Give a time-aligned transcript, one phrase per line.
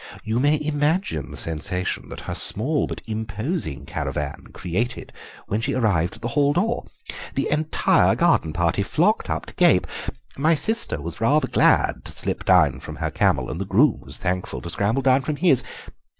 [0.23, 5.13] You may imagine the sensation that her small but imposing caravan created
[5.45, 6.87] when she arrived at the hall door.
[7.35, 9.85] The entire garden party flocked up to gape.
[10.35, 14.17] My sister was rather glad to slip down from her camel, and the groom was
[14.17, 15.63] thankful to scramble down from his.